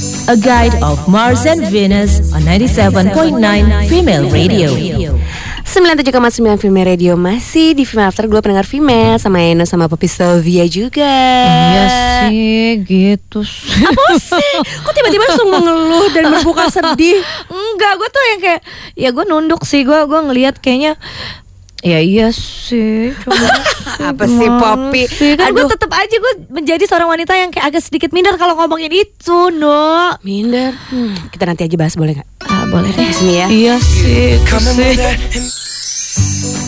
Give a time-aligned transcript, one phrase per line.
[0.00, 3.36] A guide of Mars and Venus on 97.9
[3.84, 4.72] Female Radio.
[5.68, 10.64] 97,9 Female Radio masih di Female After Glow pendengar female sama Eno sama Poppy Sylvia
[10.64, 11.04] juga.
[11.44, 11.84] Iya
[12.26, 13.84] sih, gitu sih.
[13.84, 14.52] Apa sih?
[14.88, 17.20] Kok tiba-tiba langsung ngeluh dan berbuka sedih?
[17.52, 18.60] Enggak, gue tuh yang kayak
[18.96, 20.96] ya gue nunduk sih, gue gue ngelihat kayaknya
[21.80, 23.48] Ya iya sih, coba
[24.12, 25.02] Apa sih, Poppy?
[25.08, 28.56] Sih, kan gue tetap aja gue menjadi seorang wanita yang kayak agak sedikit minder kalau
[28.56, 30.12] ngomongin itu, no.
[30.20, 30.76] Minder.
[30.92, 32.28] Hmm, kita nanti aja bahas boleh nggak?
[32.48, 33.08] Ah, boleh deh.
[33.12, 33.46] Sini ya.
[33.48, 34.94] Iya sih, itu sih.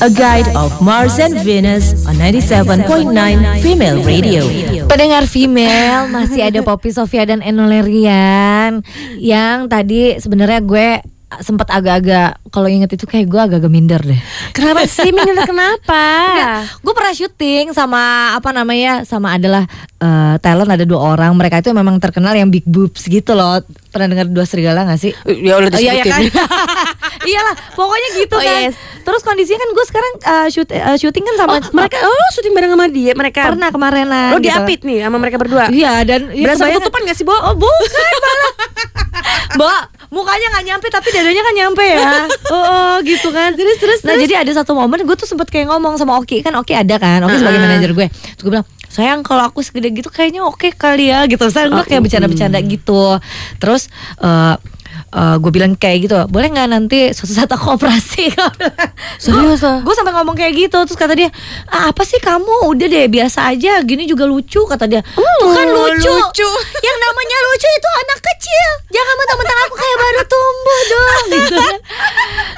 [0.02, 3.06] A guide of Mars and Venus on 97.9
[3.62, 4.42] Female Radio.
[4.90, 8.82] Pendengar female masih ada Poppy Sofia dan Enolerian
[9.22, 10.88] yang tadi sebenarnya gue
[11.38, 14.20] sempat agak-agak kalau inget itu kayak gue agak-agak minder deh.
[14.50, 16.02] Kenapa sih minder kenapa?
[16.78, 19.64] Gue pernah syuting sama apa namanya sama adalah
[19.96, 23.60] eh, talent ada dua orang mereka itu memang terkenal yang big boobs gitu loh.
[23.88, 25.12] Pernah dengar dua serigala gak sih?
[25.26, 26.32] Ya udah Oh, iya, iya disebutin.
[26.32, 26.48] kan?
[27.28, 28.60] Iyalah, pokoknya gitu Oh, kan.
[28.62, 28.74] yes.
[28.98, 32.52] Terus kondisinya kan gue sekarang eh, shoot, eh, syuting kan sama Oh, mereka oh syuting
[32.52, 33.40] bareng sama dia mereka.
[33.46, 34.32] pernah kemarenan.
[34.32, 34.48] Lo gitu.
[34.48, 35.68] diapit nih sama mereka berdua.
[35.68, 37.32] Iya dan ya, Berasa ketutupan gak sih, Bo?
[37.32, 38.52] Oh bukan malah
[39.56, 39.80] Mbak
[40.12, 42.10] mukanya nggak nyampe tapi dadanya kan nyampe ya.
[42.52, 43.56] Oh, oh, gitu kan.
[43.56, 46.44] Terus terus nah jadi ada satu momen gue tuh sempet kayak ngomong sama Oki.
[46.44, 47.66] Kan Oki ada kan Oki sebagai Uh-uh.
[47.72, 48.06] manajer gue.
[48.12, 51.48] Terus gue bilang sayang kalau aku segede gitu kayaknya oke kali ya gitu.
[51.48, 53.16] Saya gue kayak bercanda-bercanda gitu.
[53.56, 53.88] Terus
[54.20, 54.54] eh
[55.12, 58.32] eh, gue bilang kayak gitu boleh nggak nanti suatu saat aku operasi
[59.22, 59.78] Serius, ah?
[59.78, 61.28] gue sampai ngomong kayak gitu terus kata dia
[61.68, 65.66] ah, apa sih kamu udah deh biasa aja gini juga lucu kata dia tuh kan
[65.68, 66.08] Oh, lucu.
[66.08, 66.48] lucu.
[66.86, 71.76] yang namanya lucu itu anak kecil jangan mentang-mentang aku kayak baru tumbuh dong gitu kan.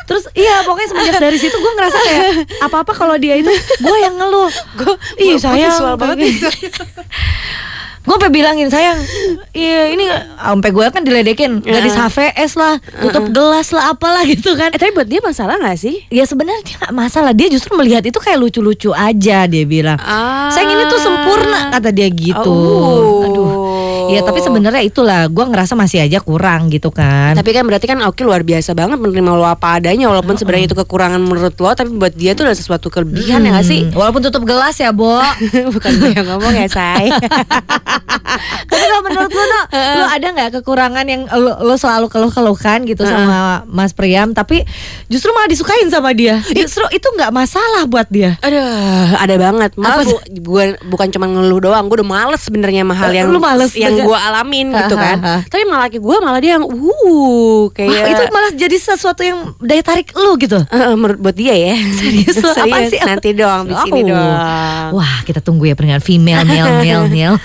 [0.04, 2.24] terus iya pokoknya semenjak dari situ gue ngerasa kayak
[2.62, 6.32] apa-apa kalau dia itu gue yang ngeluh gue ih sayang visual banget
[8.04, 9.00] gue sampai bilangin sayang
[9.56, 10.04] iya ini
[10.36, 14.90] sampai gue kan diledekin gadis HVS lah tutup gelas lah apalah gitu kan Eh tapi
[14.90, 16.02] buat dia masalah gak sih?
[16.10, 20.02] Ya sebenarnya nggak masalah dia justru melihat itu kayak lucu-lucu aja dia bilang.
[20.02, 20.50] Ah.
[20.50, 22.50] Sayang ini tuh sempurna kata dia gitu.
[22.50, 23.22] Oh.
[23.22, 23.63] Aduh.
[24.12, 27.36] Ya tapi sebenarnya itulah gua ngerasa masih aja kurang gitu kan.
[27.38, 30.76] Tapi kan berarti kan Oki luar biasa banget menerima lo apa adanya walaupun sebenarnya itu
[30.76, 33.80] kekurangan menurut lo tapi buat dia tuh adalah sesuatu kelebihan ya gak sih?
[33.88, 35.20] Hmm, Walaupun tutup gelas ya, Bo.
[35.74, 37.08] Bukan gue yang ngomong ya, say.
[38.70, 43.06] Tapi kalau menurut lo, no, lo ada nggak kekurangan yang lo, lo selalu keluh-keluhkan gitu
[43.06, 44.66] sama Mas Priam, tapi
[45.06, 46.42] justru malah disukain sama dia.
[46.50, 48.34] Justru itu nggak masalah buat dia.
[48.42, 49.70] Aduh, ada banget.
[49.78, 53.38] Malah bu, gue bukan cuma ngeluh doang, gue udah males sebenarnya sama hal yang Lu
[53.38, 54.04] males yang juga.
[54.04, 55.16] gue alamin gitu kan.
[55.44, 59.38] Tapi malah laki gue malah dia yang uh kayak Wah, itu malah jadi sesuatu yang
[59.58, 60.58] daya tarik lo gitu.
[60.94, 61.74] Menurut buat dia ya.
[61.98, 62.98] Serius, lo apaan sih?
[62.98, 64.08] Nanti dong di sini Oh.
[64.10, 64.34] dong.
[64.94, 67.36] Wah, kita tunggu ya pendengar female, male, male, male.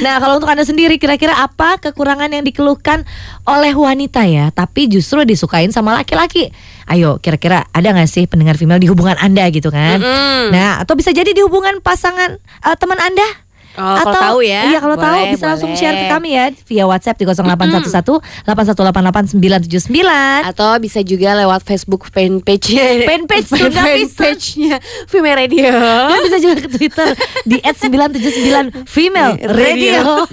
[0.00, 3.04] nah, kalau untuk anda sendiri, kira-kira apa kekurangan yang dikeluhkan
[3.44, 6.50] oleh wanita ya, tapi justru disukain sama laki-laki?
[6.84, 10.00] Ayo, kira-kira ada nggak sih pendengar female di hubungan anda gitu kan?
[10.00, 10.48] Mm-mm.
[10.50, 13.28] Nah, atau bisa jadi di hubungan pasangan eh, teman anda?
[13.76, 14.60] Oh, kalau atau tahu ya.
[14.66, 15.78] Iya kalau tahu Boleh, bisa langsung boleh.
[15.78, 20.48] share ke kami ya via WhatsApp di 0811 8188 979.
[20.48, 24.18] Atau bisa juga lewat Facebook fanpage-nya Fanpage, sudah bisa.
[24.18, 25.70] fanpage-nya Female Radio.
[26.10, 27.08] Dan bisa juga ke Twitter
[27.44, 30.24] di @979 Female Radio.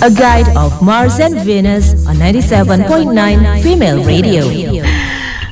[0.00, 4.97] A guide of Mars and Venus on 97.9 Female Radio.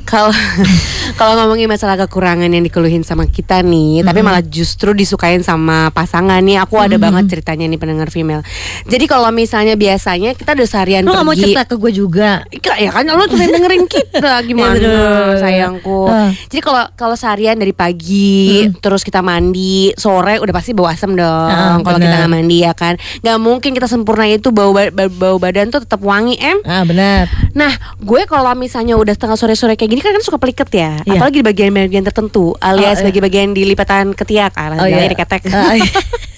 [0.06, 0.30] Kalau
[1.18, 6.38] kalau ngomongin masalah kekurangan yang dikeluhin sama kita nih, tapi malah justru disukain sama pasangan
[6.38, 6.58] nih.
[6.58, 8.46] Aku ada banget ceritanya nih pendengar female.
[8.84, 11.42] Jadi kalau misalnya biasanya kita udah seharian Lu gak mau pergi.
[11.44, 12.30] cerita ke gue juga
[12.76, 16.06] ya kan lo tuh dengerin kita gimana Ya, sayangku.
[16.06, 16.30] Ah.
[16.46, 18.38] Jadi kalau kalau seharian dari pagi
[18.76, 21.26] terus kita mandi sore udah pasti bau asam dong.
[21.48, 25.10] Ah, kalau kita nggak mandi ya kan, nggak mungkin kita sempurna itu bau ba- ba-
[25.10, 26.62] bau badan tuh tetap wangi em.
[26.62, 30.68] Ah benar Nah, gue kalau misalnya udah tengah sore-sore kayak gini kan, kan suka peliket
[30.72, 31.18] ya, Iya.
[31.18, 33.06] apalagi di bagian-bagian tertentu, alias Oh, iya.
[33.08, 35.08] bagian-bagian di lipatan ketiak, ah, Oh, oh, iya.
[35.08, 35.42] diketek.
[35.52, 35.74] Ah,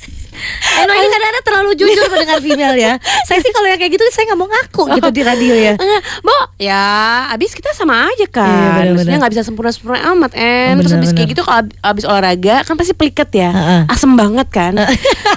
[0.49, 0.87] iya.
[0.89, 2.93] Eh ini kadang-kadang terlalu jujur mendengar female ya.
[3.25, 5.75] Saya sih kalau yang kayak gitu saya nggak mau ngaku gitu di radio ya.
[6.21, 6.83] Bo, ya
[7.31, 8.47] abis kita sama aja kan.
[8.47, 8.95] Iya, bener-bener.
[8.95, 12.63] Maksudnya gak bisa sempurna-sempurna amat en Oh, Terus abis kayak gitu kalau ab- abis olahraga
[12.63, 13.51] kan pasti peliket ya.
[13.51, 13.81] Heeh.
[13.89, 14.73] Asem banget kan.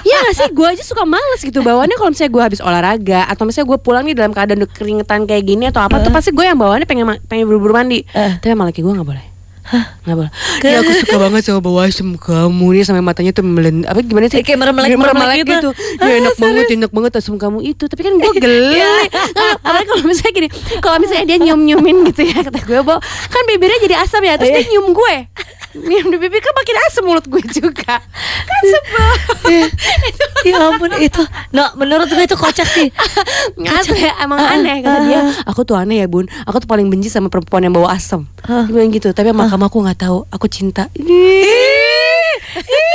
[0.02, 1.60] Iya gak sih, gue aja suka males gitu.
[1.60, 5.44] Bawaannya kalau misalnya gue habis olahraga Atau misalnya gue pulang nih dalam keadaan keringetan kayak
[5.44, 8.02] gini Atau apa tuh pasti gue yang bawaannya pengen, pengen buru-buru mandi.
[8.08, 8.32] Eh.
[8.38, 9.24] Tapi sama laki gue gak boleh
[10.02, 10.30] Gak boleh
[10.60, 12.04] Ya aku suka banget sama bau asem.
[12.12, 14.40] Kamu nih Sampai matanya tuh melen Apa gimana sih?
[14.40, 15.70] Kayak meremelek- Meremelek gitu.
[15.70, 15.70] gitu.
[15.96, 16.76] Ya Ah, enak banget serius?
[16.76, 17.84] enak banget asam kamu itu.
[17.84, 18.78] Tapi kan gue geli.
[19.30, 20.48] Nah, Apalagi kalau misalnya gini
[20.78, 24.50] Kalau misalnya dia nyium-nyiumin gitu ya Kata gue Bo Kan bibirnya jadi asam ya Terus
[24.52, 25.14] dia nyium gue
[25.76, 28.00] minum di bibir kan makin asem mulut gue juga.
[28.44, 29.08] Kan sebel.
[30.48, 31.22] ya ampun itu
[31.54, 32.90] no menurut gue itu kocak sih
[33.78, 35.20] Asem ya, emang aneh kata dia.
[35.48, 36.26] Aku tuh aneh ya bun.
[36.44, 38.26] Aku tuh paling benci sama perempuan yang bawa asem.
[38.44, 38.68] Hah?
[38.68, 39.08] Dia bilang gitu.
[39.14, 40.18] Tapi sama kamu aku nggak tahu.
[40.28, 40.90] Aku cinta.
[42.52, 42.91] Emang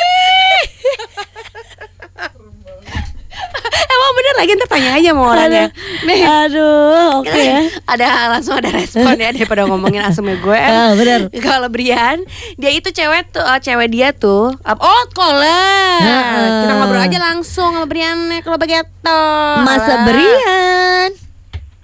[4.37, 5.65] lagi ntar tanya aja sama orangnya.
[6.07, 10.59] Nih, aduh oke ya ada langsung ada respon ya daripada ngomongin asemnya gue.
[10.69, 11.33] Ah, bener.
[11.35, 12.21] Kalau Brian,
[12.55, 14.53] dia itu cewek tuh, eh, cewek dia tuh.
[14.61, 15.99] ap- Oh, koler.
[15.99, 16.47] Heeh.
[16.61, 19.19] Kita ngobrol aja langsung sama Brian kalau begitu.
[19.59, 20.05] masa Halo.
[20.05, 21.09] Brian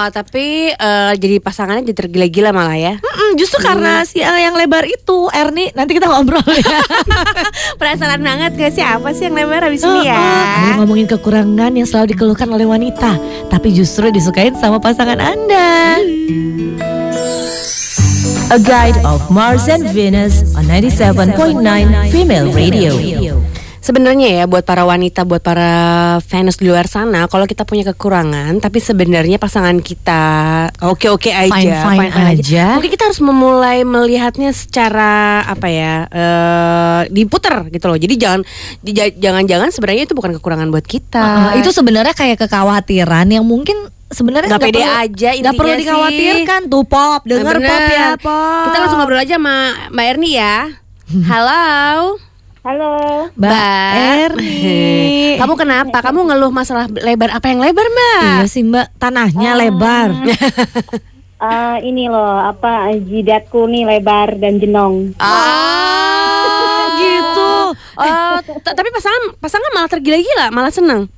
[0.00, 2.94] Oh, tapi eh, jadi pasangannya jadi tergila-gila malah ya.
[2.96, 6.80] Mm-mm, justru karena si yang lebar itu Ernie nanti kita ngobrol ya.
[7.80, 10.16] Penasaran banget gak sih apa sih yang lebar habis ini ya?
[10.16, 13.20] Ayo ngomongin kekurangan yang selalu dikeluhkan oleh wanita,
[13.52, 16.00] tapi justru disukain sama pasangan Anda.
[18.50, 21.60] A guide of Mars and Venus on 97.9
[22.08, 23.29] Female Radio.
[23.80, 25.72] Sebenarnya ya buat para wanita, buat para
[26.20, 30.22] fans di luar sana, kalau kita punya kekurangan, tapi sebenarnya pasangan kita
[30.78, 32.64] oke-oke aja, Fine-fine aja.
[32.76, 37.96] Mungkin kita harus memulai melihatnya secara apa ya, eh diputer gitu loh.
[37.96, 38.40] Jadi jangan,
[38.78, 41.16] di- jangan-jangan sebenarnya itu bukan kekurangan buat kita.
[41.16, 45.78] Ah, itu sebenarnya kayak kekhawatiran yang mungkin sebenarnya Nggak pede perlu- aja nggak perlu intinya
[45.78, 45.86] sih.
[45.86, 49.56] dikhawatirkan tuh pop dengar Nah, pop ya pop Kita langsung ngobrol aja sama
[49.88, 50.56] Mbak Erni ya.
[51.24, 52.29] Halo.
[52.60, 52.92] Halo.
[53.40, 53.90] Mbak
[54.20, 56.04] Erni Kamu kenapa?
[56.04, 58.20] Kamu ngeluh masalah lebar apa yang lebar, Mbak?
[58.20, 60.12] iya sih mbak tanahnya lebar
[61.40, 65.16] Eh, ini loh apa jidatku nih lebar dan jenong.
[65.16, 67.48] Ah, gitu.
[67.96, 71.08] Oh, t- tapi pasangan pasangan malah tergila-gila, malah seneng.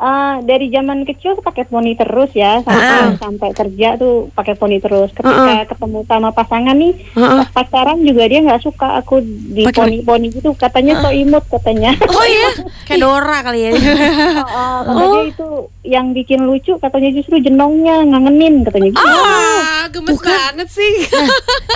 [0.00, 5.12] Eh, dari zaman kecil pakai poni terus ya sampai sampai kerja tuh pakai poni terus.
[5.12, 7.44] Ketika ketemu sama pasangan nih Heeh.
[7.44, 11.92] pas pacaran juga dia nggak suka aku di poni poni gitu katanya so imut katanya.
[12.00, 12.48] Oh iya,
[12.88, 13.70] kayak Dora kali ya.
[14.50, 15.48] Oh, katanya itu
[15.84, 19.04] yang bikin lucu katanya justru jenongnya ngangenin katanya gitu.
[19.04, 20.92] Ah, gemes banget sih.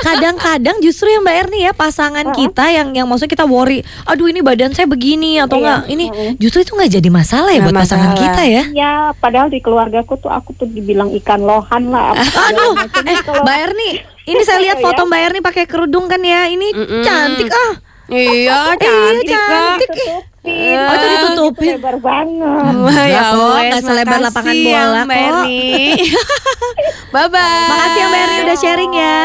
[0.00, 4.40] kadang-kadang justru ya mbak Erni ya pasangan kita yang yang maksudnya kita worry aduh ini
[4.40, 6.30] badan saya begini atau Iya, enggak ini heeh.
[6.36, 8.24] justru itu nggak jadi masalah ya buat pasangan masalah.
[8.30, 12.14] kita ya Ya, padahal di keluargaku tuh aku tuh dibilang ikan lohan lah.
[12.16, 13.02] macam.
[13.02, 13.90] eh Kalau- mbak Erni
[14.24, 14.84] ini saya lihat Ya.
[14.84, 17.02] foto mbak Erni pakai kerudung kan ya ini Mm-mm.
[17.02, 17.72] cantik ah
[18.06, 19.50] iya, cantik kok.
[19.50, 19.90] cantik.
[20.44, 20.76] Tutupin.
[20.76, 21.64] Oh, itu ditutupin.
[21.66, 22.44] Itu lebar banget.
[22.44, 25.24] Wah, Enggak ya kok, wes, nggak selebar lapangan ya, bola Mbak kok.
[25.24, 25.62] Erni.
[27.14, 27.64] bye bye.
[27.66, 29.20] makasih ya mbak Erni udah sharing ya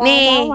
[0.00, 0.48] Nih,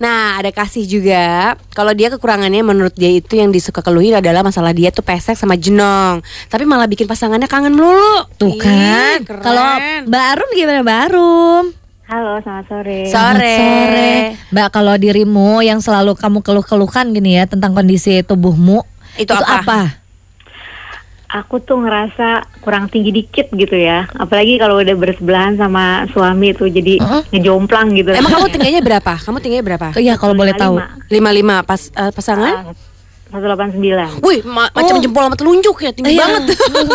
[0.00, 1.52] nah ada kasih juga.
[1.76, 5.58] Kalau dia kekurangannya menurut dia itu yang disuka keluhin adalah masalah dia tuh pesek sama
[5.60, 6.24] jenong.
[6.48, 8.24] Tapi malah bikin pasangannya kangen melulu.
[8.40, 9.44] tuh kan keren.
[9.44, 9.68] kalau
[10.08, 11.64] mbak Arum gimana mbak Arum
[12.10, 13.06] Halo, selamat sore.
[13.06, 13.14] Sore.
[13.14, 14.10] Selamat sore.
[14.50, 18.82] Mbak, kalau dirimu yang selalu kamu keluh-keluhkan gini ya tentang kondisi tubuhmu
[19.14, 19.99] Itu apa?
[21.30, 22.28] Aku tuh ngerasa
[22.60, 24.10] kurang tinggi dikit gitu ya.
[24.12, 26.98] Apalagi kalau udah bersebelahan sama suami tuh jadi
[27.30, 28.10] ngejomplang gitu.
[28.10, 29.12] Emang kamu tingginya berapa?
[29.16, 29.86] Kamu tingginya berapa?
[29.96, 30.82] Iya kalau boleh tahu.
[31.06, 31.14] 55
[31.62, 32.54] pas eh, pasangan?
[32.66, 32.74] Ah,
[33.30, 34.26] 189.
[34.26, 36.26] Wih, ma- macam jempol sama telunjuk ya, tinggi Iya.
[36.26, 36.42] banget.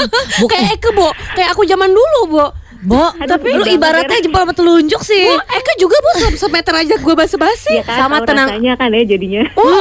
[0.51, 1.07] kayak Eke, Bo.
[1.31, 2.45] Kayak aku zaman dulu, Bo.
[2.85, 5.25] Bo, Aduh, tapi lu ibaratnya jempol sama telunjuk sih.
[5.27, 7.73] Oh, Eke juga, Bo, se- semeter aja gue basa-basi.
[7.73, 8.47] Ya kan, sama tenang.
[8.47, 9.43] rasanya kan ya jadinya.
[9.53, 9.65] Oh,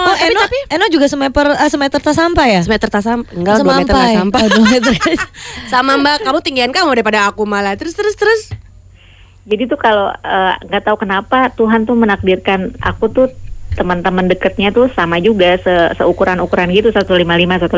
[0.00, 2.60] Oh, tapi, Eno, tapi Eno juga semeter eh, semeter tas sampah ya?
[2.60, 3.28] semeter tas sampah.
[3.30, 4.40] Enggak, 2 meter tas sampah.
[4.40, 4.92] Oh, dua meter.
[5.68, 7.76] sama Mbak, kamu tinggian kamu daripada aku malah.
[7.76, 8.40] Terus terus terus.
[9.42, 13.28] Jadi tuh kalau eh, nggak tahu kenapa Tuhan tuh menakdirkan aku tuh
[13.70, 17.06] teman-teman deketnya tuh sama juga se seukuran-ukuran gitu 155
[17.62, 17.70] 154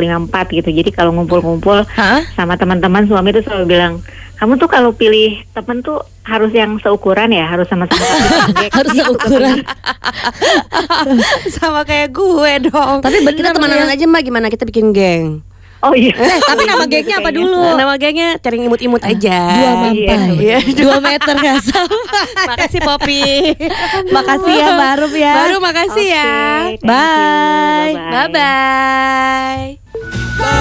[0.54, 0.68] gitu.
[0.72, 2.24] Jadi kalau ngumpul-ngumpul Hah?
[2.32, 4.00] sama teman-teman suami tuh selalu bilang,
[4.42, 9.06] "Kamu tuh kalau pilih temen tuh harus yang seukuran ya, harus sama-sama pendek." Harus Gitu
[9.06, 9.62] seukuran.
[11.54, 12.98] sama kayak gue dong.
[13.00, 13.94] Tapi bener kita temenan ya.
[13.94, 15.46] aja Mbak, gimana kita bikin geng?
[15.82, 16.14] Oh iya.
[16.14, 17.74] Eh, tapi nama gengnya apa dulu?
[17.74, 19.38] Nama gengnya cari imut-imut aja.
[19.50, 20.38] Dua mampai.
[20.38, 20.58] Iya.
[20.78, 21.98] Dua meter nggak sama.
[22.54, 23.22] Makasih Popi.
[24.14, 25.32] Makasih ya Mbak Arum ya.
[25.34, 26.30] Baru makasih ya.
[26.70, 26.86] Oke, thank you.
[26.86, 27.94] Bye.
[28.14, 28.30] Bye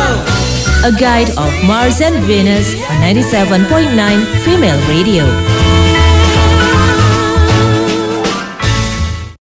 [0.09, 0.40] bye.
[0.83, 5.70] A guide of Mars and Venus on 97.9 Female Radio.